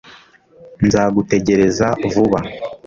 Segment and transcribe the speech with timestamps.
[0.85, 2.39] nzagutegereza vuba